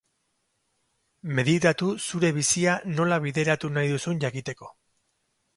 Meditatu 1.39 1.91
zure 2.07 2.33
bizia 2.39 2.75
nola 2.97 3.21
bideratu 3.27 3.73
nahi 3.77 3.93
duzun 3.93 4.25
jakiteko. 4.25 4.75